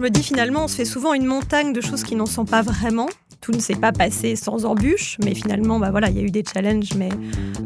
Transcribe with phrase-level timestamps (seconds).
[0.00, 2.46] Je me dis finalement, on se fait souvent une montagne de choses qui n'en sont
[2.46, 3.08] pas vraiment.
[3.42, 6.30] Tout ne s'est pas passé sans embûches, mais finalement, bah voilà, il y a eu
[6.30, 7.10] des challenges, mais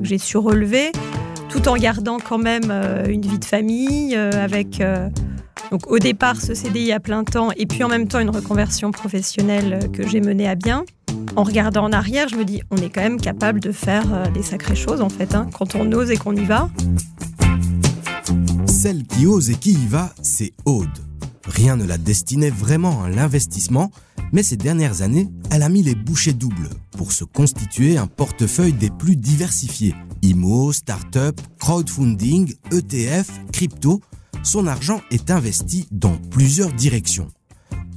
[0.02, 0.90] j'ai su relever,
[1.48, 5.08] tout en gardant quand même euh, une vie de famille, euh, avec euh,
[5.70, 8.90] donc au départ ce CDI à plein temps, et puis en même temps une reconversion
[8.90, 10.84] professionnelle que j'ai menée à bien.
[11.36, 14.42] En regardant en arrière, je me dis, on est quand même capable de faire des
[14.42, 16.68] sacrées choses en fait, hein, quand on ose et qu'on y va.
[18.84, 20.98] Celle qui ose et qui y va, c'est Aude.
[21.46, 23.90] Rien ne la destinait vraiment à l'investissement,
[24.30, 28.74] mais ces dernières années, elle a mis les bouchées doubles pour se constituer un portefeuille
[28.74, 29.94] des plus diversifiés.
[30.20, 34.02] IMO, start-up, crowdfunding, ETF, crypto,
[34.42, 37.28] son argent est investi dans plusieurs directions.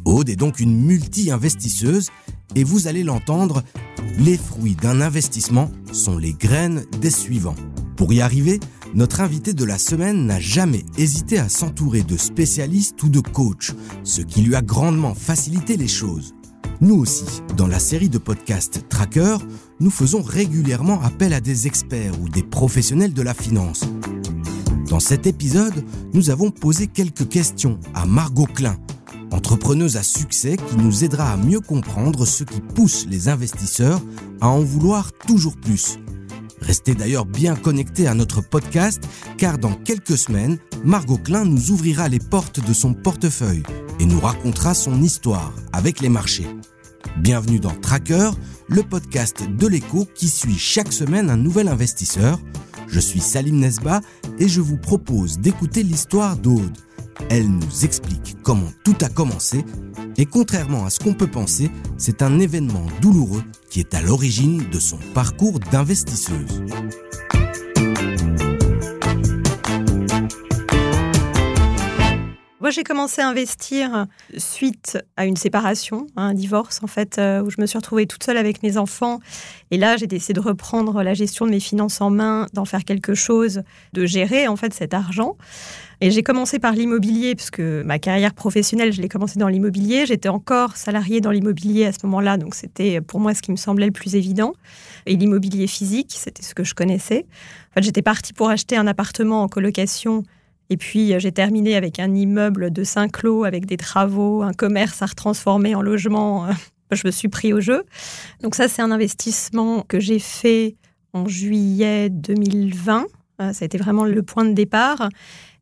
[0.05, 2.11] Aude est donc une multi-investisseuse
[2.55, 3.61] et vous allez l'entendre,
[4.19, 7.55] les fruits d'un investissement sont les graines des suivants.
[7.97, 8.61] Pour y arriver,
[8.97, 13.73] notre invité de la semaine n'a jamais hésité à s'entourer de spécialistes ou de coachs,
[14.03, 16.33] ce qui lui a grandement facilité les choses.
[16.81, 19.37] Nous aussi, dans la série de podcasts Tracker,
[19.79, 23.83] nous faisons régulièrement appel à des experts ou des professionnels de la finance.
[24.89, 28.77] Dans cet épisode, nous avons posé quelques questions à Margot Klein,
[29.29, 34.01] entrepreneuse à succès qui nous aidera à mieux comprendre ce qui pousse les investisseurs
[34.41, 35.99] à en vouloir toujours plus
[36.61, 39.03] Restez d'ailleurs bien connectés à notre podcast
[39.37, 43.63] car dans quelques semaines, Margot Klein nous ouvrira les portes de son portefeuille
[43.99, 46.47] et nous racontera son histoire avec les marchés.
[47.17, 48.31] Bienvenue dans Tracker,
[48.67, 52.39] le podcast de l'écho qui suit chaque semaine un nouvel investisseur.
[52.87, 54.01] Je suis Salim Nesba
[54.39, 56.77] et je vous propose d'écouter l'histoire d'Aude.
[57.29, 59.65] Elle nous explique comment tout a commencé
[60.17, 64.69] et contrairement à ce qu'on peut penser, c'est un événement douloureux qui est à l'origine
[64.69, 66.63] de son parcours d'investisseuse.
[72.67, 77.49] Moi, j'ai commencé à investir suite à une séparation, un divorce en fait, euh, où
[77.49, 79.21] je me suis retrouvée toute seule avec mes enfants.
[79.71, 82.83] Et là, j'ai décidé de reprendre la gestion de mes finances en main, d'en faire
[82.83, 83.61] quelque chose,
[83.93, 85.37] de gérer en fait cet argent.
[86.01, 90.05] Et j'ai commencé par l'immobilier, puisque ma carrière professionnelle, je l'ai commencé dans l'immobilier.
[90.05, 93.55] J'étais encore salariée dans l'immobilier à ce moment-là, donc c'était pour moi ce qui me
[93.55, 94.51] semblait le plus évident.
[95.05, 97.27] Et l'immobilier physique, c'était ce que je connaissais.
[97.71, 100.25] En fait, j'étais partie pour acheter un appartement en colocation.
[100.69, 105.05] Et puis, j'ai terminé avec un immeuble de Saint-Cloud, avec des travaux, un commerce à
[105.05, 106.47] retransformer en logement.
[106.91, 107.83] Je me suis pris au jeu.
[108.41, 110.75] Donc ça, c'est un investissement que j'ai fait
[111.11, 113.05] en juillet 2020.
[113.39, 115.09] Ça a été vraiment le point de départ.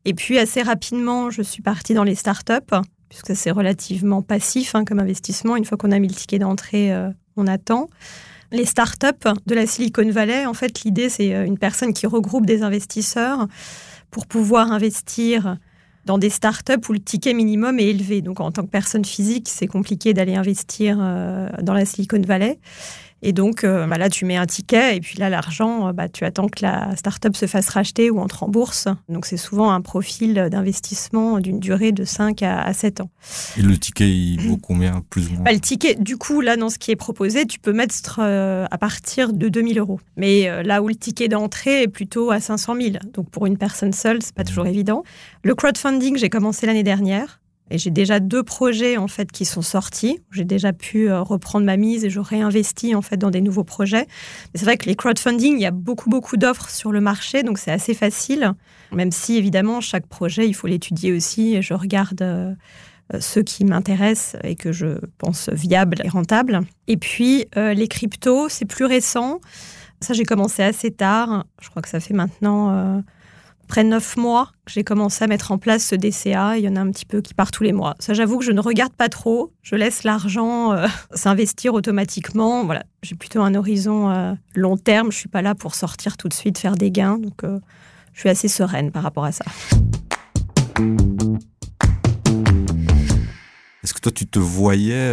[0.06, 2.74] Et puis assez rapidement, je suis partie dans les startups,
[3.08, 5.56] puisque c'est relativement passif hein, comme investissement.
[5.56, 7.88] Une fois qu'on a mis le ticket d'entrée, euh, on attend.
[8.52, 12.46] Les startups de la Silicon Valley, en fait, l'idée, c'est euh, une personne qui regroupe
[12.46, 13.48] des investisseurs
[14.16, 15.58] pour pouvoir investir
[16.06, 18.22] dans des startups où le ticket minimum est élevé.
[18.22, 22.58] Donc, en tant que personne physique, c'est compliqué d'aller investir euh, dans la Silicon Valley.
[23.22, 26.08] Et donc, euh, bah là, tu mets un ticket et puis là, l'argent, euh, bah,
[26.08, 28.88] tu attends que la start-up se fasse racheter ou entre en bourse.
[29.08, 33.10] Donc, c'est souvent un profil d'investissement d'une durée de 5 à, 7 ans.
[33.56, 35.44] Et le ticket, il vaut combien, plus ou moins?
[35.44, 38.66] Bah, Le ticket, du coup, là, dans ce qui est proposé, tu peux mettre euh,
[38.70, 40.00] à partir de 2000 euros.
[40.16, 42.96] Mais là où le ticket d'entrée est plutôt à 500 000.
[43.14, 45.02] Donc, pour une personne seule, c'est pas toujours évident.
[45.42, 47.40] Le crowdfunding, j'ai commencé l'année dernière.
[47.70, 50.20] Et j'ai déjà deux projets en fait qui sont sortis.
[50.30, 53.64] J'ai déjà pu euh, reprendre ma mise et je réinvestis en fait dans des nouveaux
[53.64, 54.06] projets.
[54.54, 57.58] C'est vrai que les crowdfunding, il y a beaucoup beaucoup d'offres sur le marché, donc
[57.58, 58.52] c'est assez facile.
[58.92, 61.60] Même si évidemment chaque projet, il faut l'étudier aussi.
[61.60, 62.54] Je regarde euh,
[63.12, 66.60] euh, ceux qui m'intéressent et que je pense viables et rentables.
[66.86, 69.40] Et puis les cryptos, c'est plus récent.
[70.00, 71.46] Ça, j'ai commencé assez tard.
[71.60, 73.02] Je crois que ça fait maintenant
[73.66, 76.58] après neuf mois j'ai commencé à mettre en place ce DCA.
[76.58, 77.94] Il y en a un petit peu qui part tous les mois.
[77.98, 79.52] Ça, j'avoue que je ne regarde pas trop.
[79.62, 82.64] Je laisse l'argent euh, s'investir automatiquement.
[82.64, 85.12] Voilà, j'ai plutôt un horizon euh, long terme.
[85.12, 87.18] Je suis pas là pour sortir tout de suite, faire des gains.
[87.18, 87.60] Donc, euh,
[88.12, 89.44] je suis assez sereine par rapport à ça.
[94.06, 95.12] Toi, tu te voyais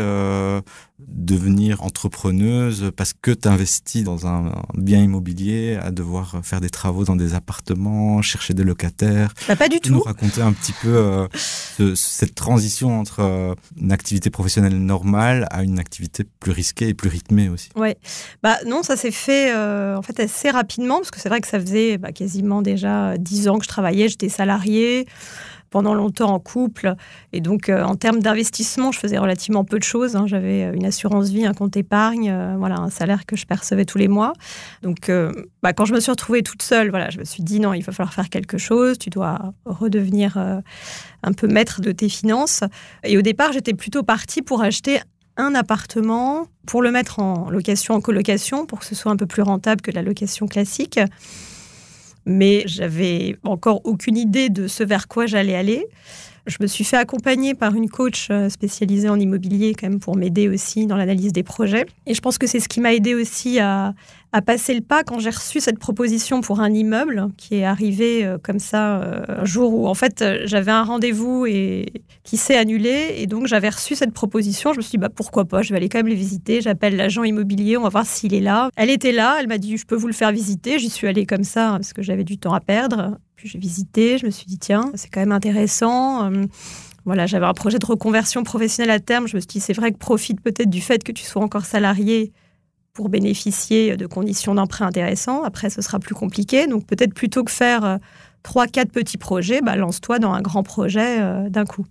[1.07, 7.03] devenir entrepreneuse parce que tu investis dans un bien immobilier, à devoir faire des travaux
[7.03, 9.33] dans des appartements, chercher des locataires.
[9.47, 9.91] Bah, pas du tout.
[9.91, 15.63] Nous raconter un petit peu euh, cette transition entre euh, une activité professionnelle normale à
[15.63, 17.69] une activité plus risquée et plus rythmée aussi.
[17.75, 17.97] Ouais.
[18.41, 21.47] Bah non, ça s'est fait euh, en fait assez rapidement parce que c'est vrai que
[21.47, 25.07] ça faisait bah, quasiment déjà dix ans que je travaillais, j'étais salariée
[25.73, 26.93] pendant longtemps en couple.
[27.33, 30.15] Et donc, euh, en termes d'investissement, je faisais relativement peu de choses.
[30.15, 30.27] Hein.
[30.27, 34.07] J'avais une assurance vie, un compte épargne, voilà, un salaire que je percevais tous les
[34.07, 34.33] mois.
[34.83, 35.11] Donc,
[35.63, 37.81] bah, quand je me suis retrouvée toute seule, voilà, je me suis dit non, il
[37.81, 38.99] va falloir faire quelque chose.
[38.99, 42.63] Tu dois redevenir un peu maître de tes finances.
[43.03, 44.99] Et au départ, j'étais plutôt partie pour acheter
[45.37, 49.25] un appartement pour le mettre en location, en colocation, pour que ce soit un peu
[49.25, 50.99] plus rentable que la location classique.
[52.25, 55.87] Mais j'avais encore aucune idée de ce vers quoi j'allais aller.
[56.45, 60.17] Je me suis fait accompagner par une coach euh, spécialisée en immobilier quand même pour
[60.17, 61.85] m'aider aussi dans l'analyse des projets.
[62.05, 63.93] Et je pense que c'est ce qui m'a aidé aussi à,
[64.45, 68.37] passer le pas quand j'ai reçu cette proposition pour un immeuble qui est arrivé euh,
[68.41, 71.85] comme ça euh, un jour où en fait j'avais un rendez-vous et
[72.23, 74.73] qui s'est annulé et donc j'avais reçu cette proposition.
[74.73, 76.61] Je me suis dit bah pourquoi pas, je vais aller quand même les visiter.
[76.61, 78.69] J'appelle l'agent immobilier, on va voir s'il est là.
[78.75, 80.79] Elle était là, elle m'a dit je peux vous le faire visiter.
[80.79, 83.17] J'y suis allée comme ça parce que j'avais du temps à perdre.
[83.43, 86.31] J'ai visité, je me suis dit tiens c'est quand même intéressant.
[86.31, 86.45] Euh,
[87.05, 89.27] voilà, j'avais un projet de reconversion professionnelle à terme.
[89.27, 91.65] Je me suis dit, c'est vrai que profite peut-être du fait que tu sois encore
[91.65, 92.31] salarié
[92.93, 95.43] pour bénéficier de conditions d'emprunt intéressantes.
[95.45, 96.67] Après, ce sera plus compliqué.
[96.67, 97.97] Donc, peut-être plutôt que faire euh,
[98.41, 101.85] trois, quatre petits projets, bah, lance-toi dans un grand projet euh, d'un coup.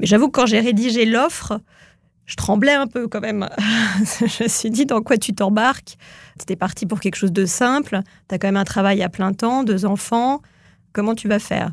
[0.00, 1.60] Mais j'avoue que quand j'ai rédigé l'offre,
[2.26, 3.48] je tremblais un peu quand même.
[4.20, 5.96] je me suis dit, dans quoi tu t'embarques?
[6.38, 8.00] C'était parti pour quelque chose de simple.
[8.28, 10.42] Tu as quand même un travail à plein temps, deux enfants.
[10.92, 11.72] Comment tu vas faire?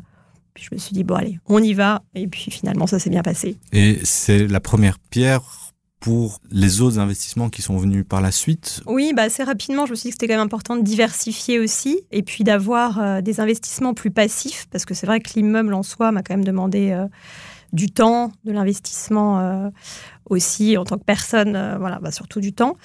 [0.54, 2.02] Puis je me suis dit, bon, allez, on y va.
[2.14, 3.56] Et puis finalement, ça s'est bien passé.
[3.72, 5.72] Et c'est la première pierre
[6.02, 8.82] pour les autres investissements qui sont venus par la suite?
[8.86, 11.60] Oui, bah assez rapidement, je me suis dit que c'était quand même important de diversifier
[11.60, 15.72] aussi et puis d'avoir euh, des investissements plus passifs parce que c'est vrai que l'immeuble
[15.72, 17.06] en soi m'a quand même demandé euh,
[17.72, 19.70] du temps, de l'investissement euh,
[20.28, 22.76] aussi en tant que personne, voilà, bah, surtout du temps.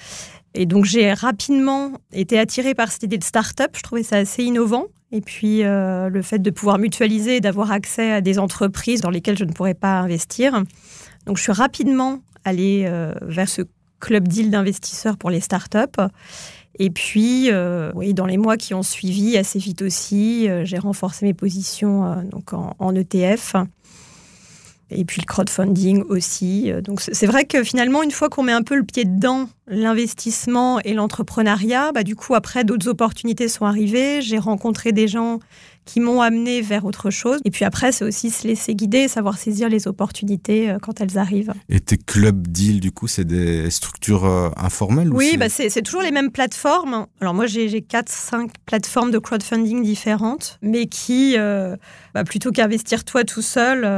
[0.54, 4.42] Et donc j'ai rapidement été attirée par cette idée de start-up, je trouvais ça assez
[4.42, 4.86] innovant.
[5.12, 9.38] Et puis le fait de pouvoir mutualiser et d'avoir accès à des entreprises dans lesquelles
[9.38, 10.62] je ne pourrais pas investir.
[11.26, 13.62] Donc je suis rapidement aller euh, vers ce
[14.00, 16.00] club deal d'investisseurs pour les startups.
[16.78, 20.78] Et puis, euh, oui, dans les mois qui ont suivi, assez vite aussi, euh, j'ai
[20.78, 23.56] renforcé mes positions donc en, ETF.
[24.90, 26.72] Et puis le crowdfunding aussi.
[26.82, 30.80] Donc c'est vrai que finalement, une fois qu'on met un peu le pied dedans, l'investissement
[30.80, 34.22] et l'entrepreneuriat, bah, du coup, après, d'autres opportunités sont arrivées.
[34.22, 35.40] J'ai rencontré des gens
[35.88, 37.40] qui m'ont amené vers autre chose.
[37.46, 41.16] Et puis après, c'est aussi se laisser guider, savoir saisir les opportunités euh, quand elles
[41.16, 41.54] arrivent.
[41.70, 46.02] Et tes clubs deal, du coup, c'est des structures euh, informelles Oui, bah c'est toujours
[46.02, 47.06] les mêmes plateformes.
[47.22, 51.74] Alors moi, j'ai 4-5 plateformes de crowdfunding différentes, mais qui, euh,
[52.12, 53.88] bah, plutôt qu'investir toi tout seul,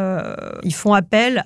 [0.62, 1.44] ils font appel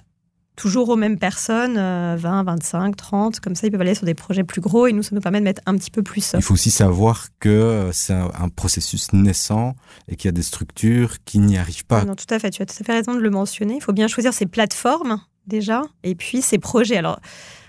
[0.56, 4.44] toujours aux mêmes personnes, 20, 25, 30, comme ça ils peuvent aller sur des projets
[4.44, 6.32] plus gros et nous ça nous permet de mettre un petit peu plus.
[6.34, 9.74] Il faut aussi savoir que c'est un, processus naissant
[10.08, 12.04] et qu'il y a des structures qui n'y arrivent pas.
[12.04, 13.74] Non, tout à fait, tu as tout à fait raison de le mentionner.
[13.74, 16.96] Il faut bien choisir ses plateformes déjà et puis ses projets.
[16.96, 17.18] Alors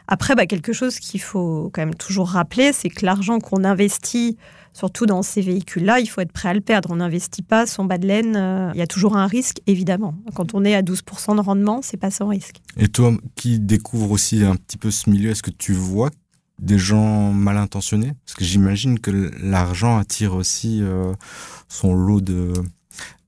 [0.08, 4.38] après, bah, quelque chose qu'il faut quand même toujours rappeler, c'est que l'argent qu'on investit
[4.76, 6.92] surtout dans ces véhicules-là, il faut être prêt à le perdre.
[6.92, 8.36] On n'investit pas son bas de laine.
[8.36, 10.16] Euh, il y a toujours un risque, évidemment.
[10.36, 12.58] Quand on est à 12% de rendement, c'est pas sans risque.
[12.78, 16.10] Et toi, qui découvre aussi un petit peu ce milieu, est-ce que tu vois
[16.60, 18.12] des gens mal intentionnés?
[18.26, 21.14] Parce que j'imagine que l'argent attire aussi euh,
[21.70, 22.52] son lot de,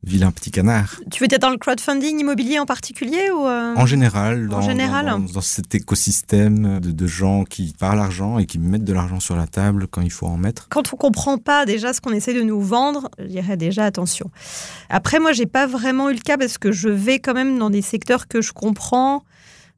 [0.07, 0.95] vilain petit canard.
[1.11, 5.05] Tu veux être dans le crowdfunding immobilier en particulier ou euh, En général, dans, général
[5.05, 9.47] dans, cet écosystème de, gens qui parlent l'argent et qui mettent de l'argent sur la
[9.47, 10.67] table quand il faut en mettre.
[10.69, 14.31] Quand on comprend pas déjà ce qu'on essaie de nous vendre, je dirais déjà attention.
[14.89, 17.69] Après, moi, j'ai pas vraiment eu le cas parce que je vais quand même dans
[17.69, 19.23] des secteurs que je comprends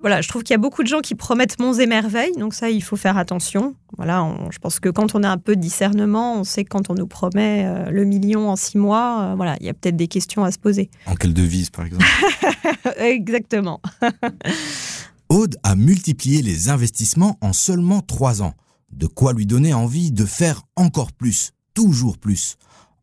[0.01, 2.53] voilà, je trouve qu'il y a beaucoup de gens qui promettent monts et merveilles, donc
[2.53, 3.75] ça, il faut faire attention.
[3.98, 6.89] Voilà, je pense que quand on a un peu de discernement, on sait que quand
[6.89, 9.98] on nous promet euh, le million en six mois, euh, voilà, il y a peut-être
[9.98, 10.89] des questions à se poser.
[11.06, 12.06] En quelle devise, par exemple?
[12.98, 13.82] Exactement.
[15.29, 18.53] Aude a multiplié les investissements en seulement trois ans.
[18.91, 22.56] De quoi lui donner envie de faire encore plus, toujours plus?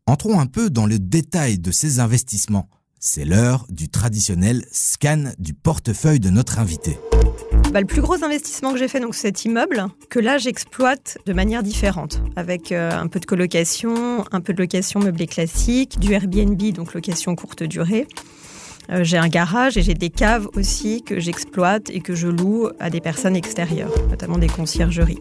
[0.07, 2.67] Entrons un peu dans le détail de ces investissements.
[3.09, 6.99] C'est l'heure du traditionnel scan du portefeuille de notre invité.
[7.71, 11.31] Bah, le plus gros investissement que j'ai fait, donc cet immeuble, que là j'exploite de
[11.31, 16.11] manière différente, avec euh, un peu de colocation, un peu de location meublée classique, du
[16.11, 18.09] Airbnb, donc location courte durée.
[18.89, 22.67] Euh, j'ai un garage et j'ai des caves aussi que j'exploite et que je loue
[22.77, 25.19] à des personnes extérieures, notamment des conciergeries.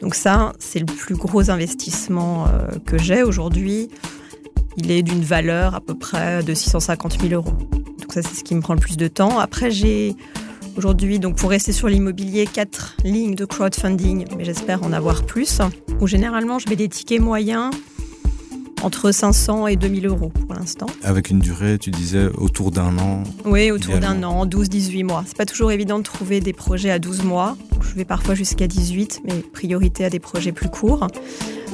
[0.00, 3.90] Donc ça, c'est le plus gros investissement euh, que j'ai aujourd'hui
[4.76, 7.50] il est d'une valeur à peu près de 650 000 euros.
[7.50, 9.38] Donc ça, c'est ce qui me prend le plus de temps.
[9.38, 10.14] Après, j'ai
[10.76, 15.60] aujourd'hui, donc pour rester sur l'immobilier, quatre lignes de crowdfunding, mais j'espère en avoir plus,
[16.00, 17.70] où généralement, je mets des tickets moyens
[18.82, 20.86] entre 500 et 2000 euros pour l'instant.
[21.02, 25.24] Avec une durée, tu disais, autour d'un an Oui, autour d'un an, 12-18 mois.
[25.26, 27.56] C'est pas toujours évident de trouver des projets à 12 mois.
[27.80, 31.06] Je vais parfois jusqu'à 18, mais priorité à des projets plus courts.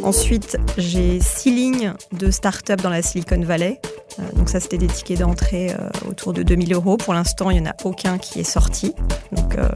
[0.02, 3.80] Ensuite, j'ai six lignes de start-up dans la Silicon Valley.
[4.18, 6.96] Euh, donc ça, c'était des tickets d'entrée euh, autour de 2000 euros.
[6.96, 8.94] Pour l'instant, il n'y en a aucun qui est sorti.
[9.30, 9.68] Donc, euh,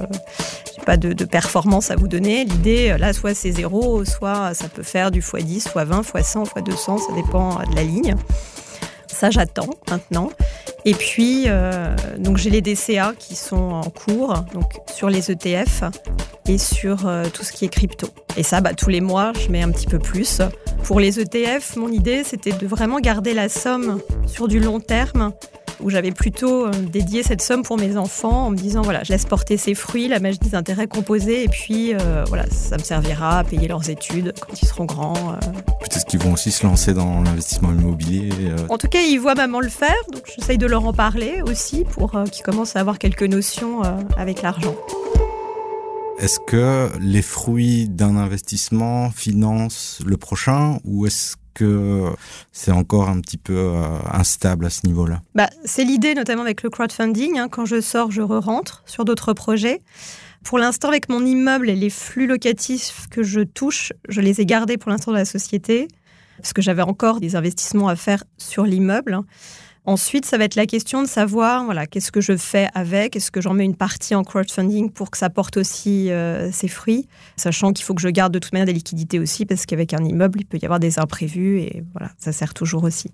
[0.74, 2.44] j'ai pas de, de, performance à vous donner.
[2.44, 7.12] L'idée, là, soit c'est zéro, soit ça peut faire du x10, x20, x100, x200, ça
[7.14, 8.16] dépend de la ligne.
[9.16, 10.28] Ça, j'attends maintenant.
[10.84, 11.96] Et puis, euh,
[12.34, 14.34] j'ai les DCA qui sont en cours,
[14.94, 15.84] sur les ETF
[16.46, 18.08] et sur euh, tout ce qui est crypto.
[18.36, 20.42] Et ça, bah, tous les mois, je mets un petit peu plus.
[20.84, 25.32] Pour les ETF, mon idée, c'était de vraiment garder la somme sur du long terme
[25.80, 29.12] où j'avais plutôt euh, dédié cette somme pour mes enfants en me disant voilà, je
[29.12, 32.82] laisse porter ses fruits, la magie des intérêts composés, et puis euh, voilà, ça me
[32.82, 35.32] servira à payer leurs études quand ils seront grands.
[35.32, 35.36] Euh.
[35.80, 38.30] Peut-être qu'ils vont aussi se lancer dans l'investissement immobilier.
[38.68, 41.84] En tout cas, ils voient maman le faire, donc j'essaye de leur en parler aussi
[41.84, 43.82] pour qu'ils commencent à avoir quelques notions
[44.16, 44.74] avec l'argent.
[46.18, 52.12] Est-ce que les fruits d'un investissement financent le prochain ou est-ce que
[52.52, 56.62] c'est encore un petit peu euh, instable à ce niveau-là bah, C'est l'idée, notamment avec
[56.62, 57.38] le crowdfunding.
[57.38, 57.48] Hein.
[57.48, 59.80] quand je sors, je re-rentre sur d'autres projets.
[60.44, 64.46] Pour l'instant, avec mon immeuble et les flux locatifs que je touche, je les ai
[64.46, 65.88] gardés pour l'instant dans la société,
[66.36, 69.18] parce que j'avais encore des investissements à faire sur l'immeuble.
[69.86, 73.14] Ensuite, ça va être la question de savoir, voilà, qu'est-ce que je fais avec?
[73.14, 76.66] Est-ce que j'en mets une partie en crowdfunding pour que ça porte aussi euh, ses
[76.66, 77.06] fruits?
[77.36, 80.02] Sachant qu'il faut que je garde de toute manière des liquidités aussi, parce qu'avec un
[80.02, 83.12] immeuble, il peut y avoir des imprévus et voilà, ça sert toujours aussi.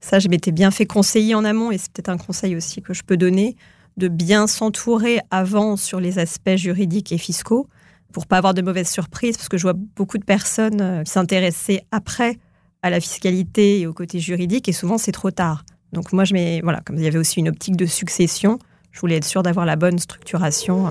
[0.00, 2.94] Ça, je m'étais bien fait conseiller en amont et c'est peut-être un conseil aussi que
[2.94, 3.54] je peux donner
[3.98, 7.68] de bien s'entourer avant sur les aspects juridiques et fiscaux
[8.14, 11.82] pour pas avoir de mauvaises surprises, parce que je vois beaucoup de personnes euh, s'intéresser
[11.90, 12.38] après
[12.80, 15.64] à la fiscalité et au côté juridique et souvent c'est trop tard.
[15.94, 18.58] Donc moi, je mets, voilà, comme il y avait aussi une optique de succession,
[18.90, 20.88] je voulais être sûr d'avoir la bonne structuration.
[20.88, 20.90] Euh.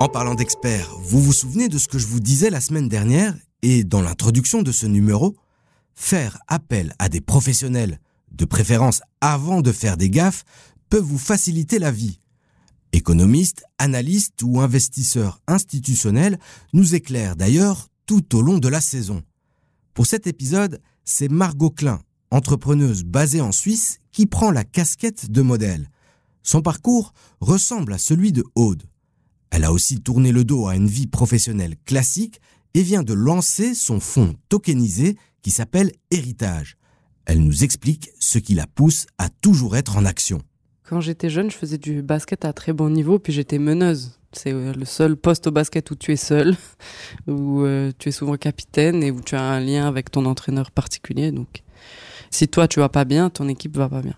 [0.00, 3.34] En parlant d'experts, vous vous souvenez de ce que je vous disais la semaine dernière
[3.62, 5.36] et dans l'introduction de ce numéro
[5.94, 8.00] Faire appel à des professionnels,
[8.32, 10.44] de préférence avant de faire des gaffes,
[10.88, 12.18] peut vous faciliter la vie.
[12.92, 16.40] Économistes, analystes ou investisseurs institutionnels
[16.72, 19.22] nous éclairent d'ailleurs tout au long de la saison.
[19.94, 25.42] Pour cet épisode, c'est Margot Klein, entrepreneuse basée en Suisse, qui prend la casquette de
[25.42, 25.88] modèle.
[26.42, 28.84] Son parcours ressemble à celui de Aude.
[29.50, 32.40] Elle a aussi tourné le dos à une vie professionnelle classique
[32.74, 36.76] et vient de lancer son fonds tokenisé qui s'appelle Héritage.
[37.24, 40.40] Elle nous explique ce qui la pousse à toujours être en action.
[40.84, 44.19] Quand j'étais jeune, je faisais du basket à très bon niveau, puis j'étais meneuse.
[44.32, 46.56] C'est euh, le seul poste au basket où tu es seul,
[47.26, 50.70] où euh, tu es souvent capitaine et où tu as un lien avec ton entraîneur
[50.70, 51.32] particulier.
[51.32, 51.62] Donc,
[52.30, 54.14] si toi tu vas pas bien, ton équipe va pas bien.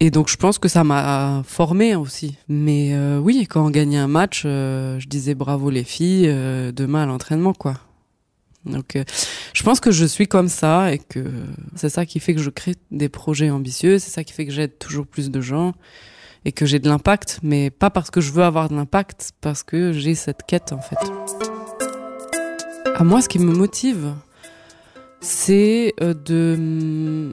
[0.00, 2.36] Et donc, je pense que ça m'a formé aussi.
[2.48, 6.28] Mais euh, oui, quand on gagnait un match, je disais bravo les filles,
[6.72, 7.74] demain à l'entraînement, quoi.
[8.64, 8.96] Donc,
[9.52, 11.24] je pense que je suis comme ça et que
[11.74, 14.52] c'est ça qui fait que je crée des projets ambitieux, c'est ça qui fait que
[14.52, 15.74] j'aide toujours plus de gens
[16.48, 19.62] et que j'ai de l'impact, mais pas parce que je veux avoir de l'impact, parce
[19.62, 20.96] que j'ai cette quête en fait.
[22.94, 24.14] À moi, ce qui me motive,
[25.20, 27.30] c'est euh, de,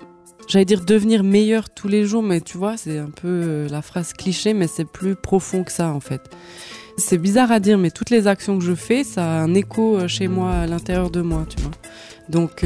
[0.49, 3.81] j'allais dire devenir meilleur tous les jours, mais tu vois, c'est un peu euh, la
[3.81, 6.29] phrase cliché, mais c'est plus profond que ça en fait.
[6.97, 9.95] C'est bizarre à dire, mais toutes les actions que je fais, ça a un écho
[9.95, 11.71] euh, chez moi, à l'intérieur de moi, tu vois.
[12.27, 12.65] Donc,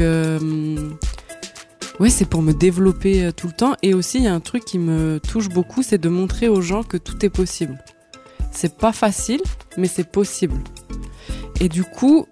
[2.00, 3.74] Ouais, c'est pour me développer euh, tout le temps.
[3.82, 6.62] Et aussi, il y a un truc qui me touche beaucoup, c'est de montrer aux
[6.62, 7.78] gens que tout est possible.
[8.52, 9.42] C'est pas facile,
[9.76, 10.56] mais c'est possible.
[11.60, 12.26] Et du coup,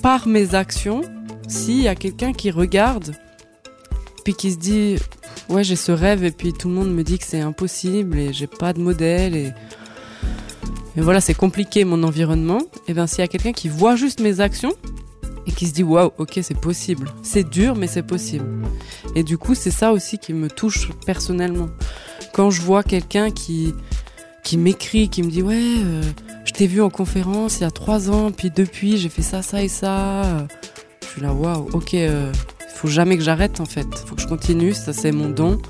[0.00, 1.00] par mes actions,
[1.48, 3.16] s'il y a quelqu'un qui regarde,
[4.24, 4.94] puis qui se dit,
[5.48, 8.32] ouais, j'ai ce rêve, et puis tout le monde me dit que c'est impossible, et
[8.32, 9.52] j'ai pas de modèle, et,
[10.96, 14.20] et voilà, c'est compliqué mon environnement, et bien s'il y a quelqu'un qui voit juste
[14.20, 14.72] mes actions,
[15.50, 17.10] et qui se dit waouh, ok, c'est possible.
[17.22, 18.46] C'est dur, mais c'est possible.
[19.16, 21.68] Et du coup, c'est ça aussi qui me touche personnellement.
[22.32, 23.74] Quand je vois quelqu'un qui
[24.44, 26.02] qui m'écrit, qui me dit ouais, euh,
[26.44, 29.42] je t'ai vu en conférence il y a trois ans, puis depuis j'ai fait ça,
[29.42, 30.46] ça et ça.
[31.02, 32.32] Je suis là waouh, ok, euh,
[32.74, 33.86] faut jamais que j'arrête en fait.
[34.06, 35.60] Faut que je continue, ça c'est mon don.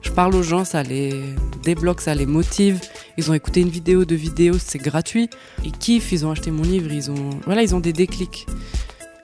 [0.00, 1.22] Je parle aux gens, ça les
[1.62, 2.80] débloque, ça les motive.
[3.18, 5.28] Ils ont écouté une vidéo de vidéo, c'est gratuit.
[5.64, 8.46] Ils kiffent, ils ont acheté mon livre, ils ont voilà, ils ont des déclics.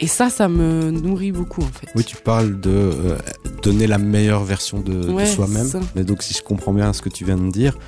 [0.00, 1.86] Et ça, ça me nourrit beaucoup en fait.
[1.94, 3.16] Oui, tu parles de euh,
[3.62, 5.68] donner la meilleure version de, soi-même.
[5.94, 7.78] Mais donc, si je comprends bien ce que tu viens de dire,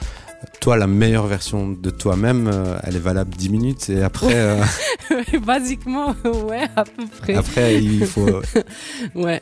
[0.61, 4.35] toi, la meilleure version de toi-même, euh, elle est valable 10 minutes et après.
[4.35, 4.63] euh,
[5.45, 6.15] Basiquement,
[6.49, 7.35] ouais, à peu près.
[7.35, 8.41] après, il faut.
[9.17, 9.41] Ouais.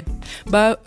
[0.50, 0.78] Bah,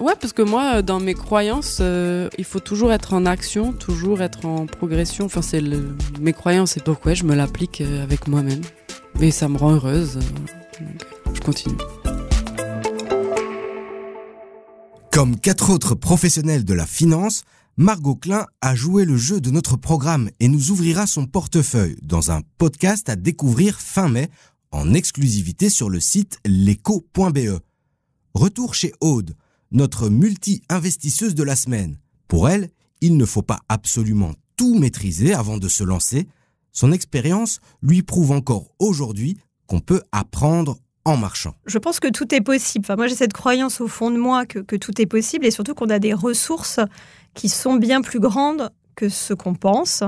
[0.00, 4.22] ouais, parce que moi, dans mes croyances, euh, il faut toujours être en action, toujours
[4.22, 5.26] être en progression.
[5.26, 6.78] Enfin, c'est le- mes croyances.
[6.78, 8.62] Et donc, ouais, je me l'applique avec moi-même.
[9.20, 10.18] Et ça me rend heureuse.
[11.32, 11.76] Je continue.
[15.12, 17.42] Comme quatre autres professionnels de la finance,
[17.76, 22.30] Margot Klein a joué le jeu de notre programme et nous ouvrira son portefeuille dans
[22.30, 24.30] un podcast à découvrir fin mai
[24.70, 27.60] en exclusivité sur le site leco.be.
[28.34, 29.34] Retour chez Aude,
[29.72, 31.98] notre multi-investisseuse de la semaine.
[32.28, 32.70] Pour elle,
[33.00, 36.28] il ne faut pas absolument tout maîtriser avant de se lancer.
[36.72, 39.38] Son expérience lui prouve encore aujourd'hui
[39.70, 41.54] qu'on peut apprendre en marchant.
[41.64, 42.84] Je pense que tout est possible.
[42.84, 45.74] Enfin, moi, j'ai cette croyance au fond de moi que, tout est possible et surtout
[45.74, 46.80] qu'on a des ressources
[47.34, 50.02] qui sont bien plus grandes que ce qu'on pense.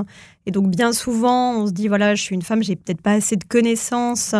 [0.45, 3.13] Et donc, bien souvent, on se dit voilà, je suis une femme, j'ai peut-être pas
[3.13, 4.35] assez de connaissances.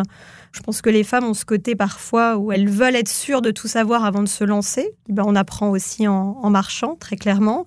[0.52, 3.52] Je pense que les femmes ont ce côté parfois où elles veulent être sûres de
[3.52, 4.92] tout savoir avant de se lancer.
[5.08, 7.66] Eh ben, on apprend aussi en, en marchant, très clairement.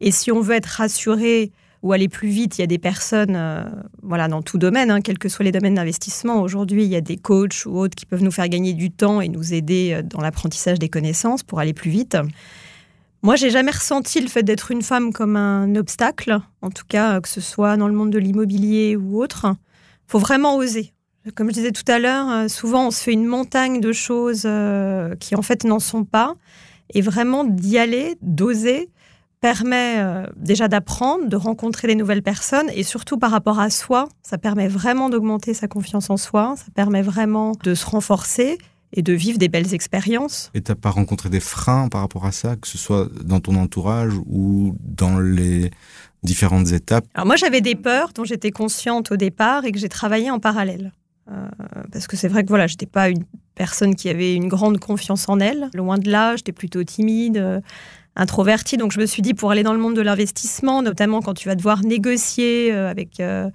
[0.00, 1.52] Et si on veut être rassuré
[1.82, 3.64] ou aller plus vite, il y a des personnes, euh,
[4.02, 6.40] voilà, dans tout domaine, hein, quels que soient les domaines d'investissement.
[6.42, 9.20] Aujourd'hui, il y a des coachs ou autres qui peuvent nous faire gagner du temps
[9.20, 12.16] et nous aider euh, dans l'apprentissage des connaissances pour aller plus vite.
[13.22, 17.16] Moi, j'ai jamais ressenti le fait d'être une femme comme un obstacle, en tout cas,
[17.16, 19.46] euh, que ce soit dans le monde de l'immobilier ou autre.
[20.06, 20.92] Faut vraiment oser.
[21.34, 24.48] Comme je disais tout à l'heure, souvent on se fait une montagne de choses
[25.20, 26.36] qui en fait n'en sont pas.
[26.94, 28.88] Et vraiment d'y aller, d'oser,
[29.40, 34.08] permet euh, déjà d'apprendre, de rencontrer des nouvelles personnes et surtout par rapport à soi,
[34.22, 38.58] ça permet vraiment d'augmenter sa confiance en soi, ça permet vraiment de se renforcer
[38.92, 40.50] et de vivre des belles expériences.
[40.54, 43.54] Et t'as pas rencontré des freins par rapport à ça, que ce soit dans ton
[43.56, 45.70] entourage ou dans les
[46.22, 47.04] différentes étapes?
[47.14, 50.40] Alors moi j'avais des peurs dont j'étais consciente au départ et que j'ai travaillé en
[50.40, 50.92] parallèle.
[51.30, 51.48] Euh,
[51.92, 55.28] parce que c'est vrai que voilà, j'étais pas une personne qui avait une grande confiance
[55.28, 55.68] en elle.
[55.74, 57.60] Loin de là, j'étais plutôt timide, euh,
[58.18, 58.76] introvertie.
[58.76, 61.48] Donc je me suis dit pour aller dans le monde de l'investissement, notamment quand tu
[61.48, 63.48] vas devoir négocier euh, avec euh,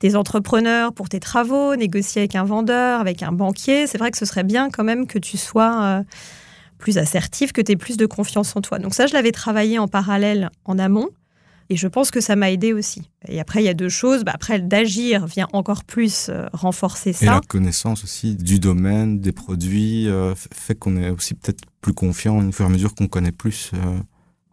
[0.00, 4.18] des entrepreneurs pour tes travaux, négocier avec un vendeur, avec un banquier, c'est vrai que
[4.18, 6.02] ce serait bien quand même que tu sois euh,
[6.78, 8.78] plus assertif, que tu aies plus de confiance en toi.
[8.78, 11.10] Donc ça, je l'avais travaillé en parallèle en amont.
[11.70, 13.10] Et je pense que ça m'a aidé aussi.
[13.28, 14.24] Et après, il y a deux choses.
[14.24, 17.26] Bah, après, d'agir vient encore plus euh, renforcer Et ça.
[17.26, 22.38] la connaissance aussi du domaine, des produits, euh, fait qu'on est aussi peut-être plus confiant
[22.38, 23.70] au fur et à mesure qu'on connaît plus.
[23.74, 23.98] euh.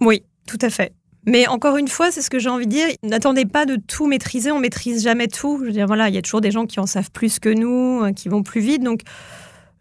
[0.01, 0.91] Oui, tout à fait.
[1.25, 2.87] Mais encore une fois, c'est ce que j'ai envie de dire.
[3.01, 4.51] N'attendez pas de tout maîtriser.
[4.51, 5.57] On maîtrise jamais tout.
[5.61, 7.49] Je veux dire, voilà, il y a toujours des gens qui en savent plus que
[7.49, 8.83] nous, qui vont plus vite.
[8.83, 9.01] Donc,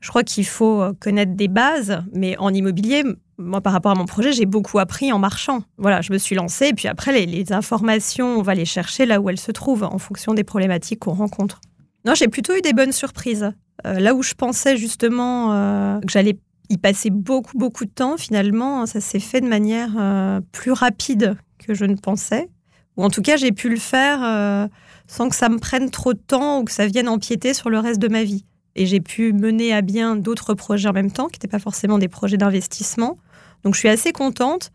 [0.01, 2.01] je crois qu'il faut connaître des bases.
[2.15, 3.03] Mais en immobilier,
[3.39, 5.63] moi, par rapport à mon projet, j'ai beaucoup appris en marchant.
[5.79, 6.69] Voilà, je me suis lancée.
[6.69, 9.99] Et puis après, les, informations, on va les chercher là où elles se trouvent, en
[9.99, 11.61] fonction des problématiques qu'on rencontre.
[12.05, 13.53] Non, j'ai plutôt eu des bonnes surprises.
[13.87, 16.39] Euh, là où je pensais justement euh, que j'allais
[16.71, 21.37] y passer beaucoup, beaucoup de temps, finalement, ça s'est fait de manière euh, plus rapide
[21.59, 22.49] que je ne pensais.
[22.97, 24.69] Ou en tout cas, j'ai pu le faire
[25.09, 27.81] sans que ça me prenne trop de temps ou que ça vienne empiéter sur le
[27.81, 28.45] reste de ma vie.
[28.77, 31.99] Et j'ai pu mener à bien d'autres projets en même temps, qui n'étaient pas forcément
[31.99, 33.19] des projets d'investissement.
[33.63, 34.71] Donc je suis assez contente.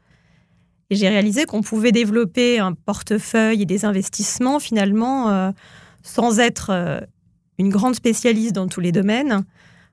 [0.89, 5.51] Et j'ai réalisé qu'on pouvait développer un portefeuille et des investissements finalement euh,
[6.01, 6.99] sans être euh,
[7.59, 9.43] une grande spécialiste dans tous les domaines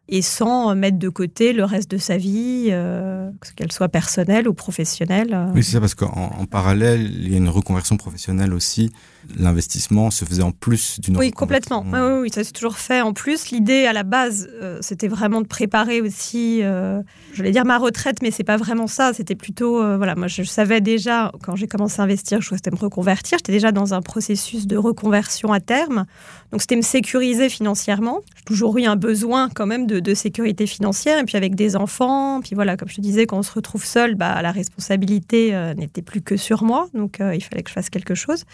[0.09, 4.55] et sans mettre de côté le reste de sa vie, euh, qu'elle soit personnelle ou
[4.55, 5.33] professionnelle.
[5.33, 5.47] euh.
[5.55, 8.93] Oui, c'est ça, parce qu'en en parallèle, il y a une reconversion professionnelle aussi.
[9.37, 11.85] L'investissement se faisait en plus d'une Oui, complètement.
[11.85, 13.01] Oui, oui, oui, ça c'est toujours fait.
[13.01, 17.51] En plus, l'idée à la base, euh, c'était vraiment de préparer aussi, euh, je vais
[17.51, 19.13] dire ma retraite, mais c'est pas vraiment ça.
[19.13, 22.71] C'était plutôt, euh, voilà, moi je savais déjà quand j'ai commencé à investir, je souhaitais
[22.71, 23.39] me reconvertir.
[23.39, 26.05] J'étais déjà dans un processus de reconversion à terme.
[26.53, 28.21] Donc c'était me sécuriser financièrement.
[28.37, 31.19] J'ai toujours eu un besoin quand même de, de sécurité financière.
[31.19, 33.85] Et puis avec des enfants, puis voilà, comme je te disais, quand on se retrouve
[33.85, 36.89] seul, bah, la responsabilité euh, n'était plus que sur moi.
[36.95, 38.45] Donc euh, il fallait que je fasse quelque chose.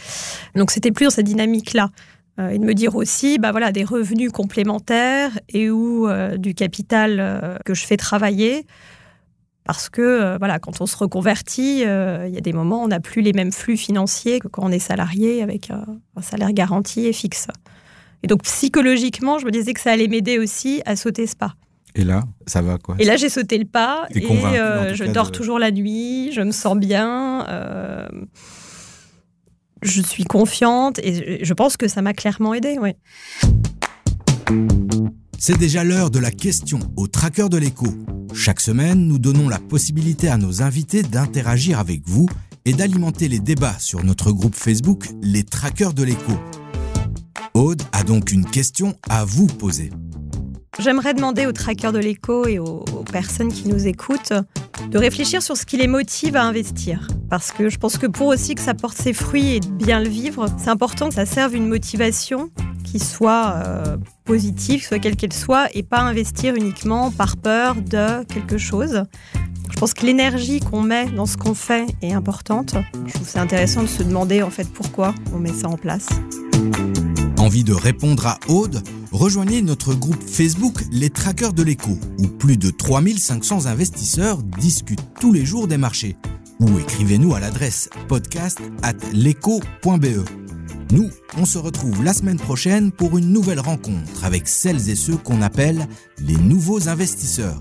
[0.54, 1.90] Donc c'était plus dans cette dynamique-là.
[2.38, 7.58] Euh, et de me dire aussi, bah voilà, des revenus complémentaires et ou du capital
[7.64, 8.66] que je fais travailler.
[9.64, 13.00] Parce que voilà, quand on se reconvertit, il y a des moments où on n'a
[13.00, 17.12] plus les mêmes flux financiers que quand on est salarié avec un salaire garanti et
[17.12, 17.48] fixe.
[18.22, 21.54] Et donc psychologiquement, je me disais que ça allait m'aider aussi à sauter ce pas.
[21.94, 22.96] Et là, ça va quoi.
[22.98, 24.26] Et là, j'ai sauté le pas T'es et
[24.58, 28.08] euh, je dors de- toujours la nuit, je me sens bien, euh,
[29.82, 32.78] je suis confiante et je- pense que ça m'a clairement aidé.
[32.78, 32.96] Ouais.
[35.38, 37.86] C'est déjà l'heure de la question au tracker de l'écho.
[38.34, 42.28] Chaque semaine, nous donnons la possibilité à nos invités d'interagir avec vous
[42.64, 46.32] et d'alimenter les débats sur notre groupe Facebook Les Traqueurs de l'écho.
[47.54, 49.90] Aude a donc une question à vous poser.
[50.78, 54.32] J'aimerais demander aux traqueurs de l'écho et aux, personnes qui nous écoutent
[54.90, 57.08] de réfléchir sur ce qui les motive à investir.
[57.28, 60.00] Parce que je pense que pour aussi que ça porte ses fruits et de bien
[60.00, 62.50] le vivre, c'est important que ça serve une motivation
[62.84, 68.24] qui soit euh, positive, soit quelle qu'elle soit, et pas investir uniquement par peur de
[68.24, 69.02] quelque chose.
[69.70, 72.76] Je pense que l'énergie qu'on met dans ce qu'on fait est importante.
[73.06, 76.08] Je trouve c'est intéressant de se demander en fait pourquoi on met ça en place.
[77.42, 78.84] Envie de répondre à Aude?
[79.10, 85.32] Rejoignez notre groupe Facebook Les Traqueurs de l'écho, où plus de 3500 investisseurs discutent tous
[85.32, 86.16] les jours des marchés.
[86.60, 88.92] Ou écrivez-nous à l'adresse podcast at
[90.92, 95.16] Nous, on se retrouve la semaine prochaine pour une nouvelle rencontre avec celles et ceux
[95.16, 95.88] qu'on appelle
[96.20, 97.60] les nouveaux investisseurs.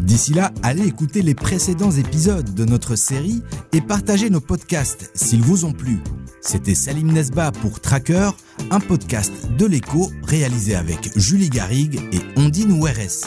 [0.00, 3.40] D'ici là, allez écouter les précédents épisodes de notre série
[3.72, 6.00] et partagez nos podcasts s'ils vous ont plu.
[6.40, 8.30] C'était Salim Nesba pour Tracker,
[8.70, 13.26] un podcast de l'écho réalisé avec Julie Garrigue et Ondine Oueres.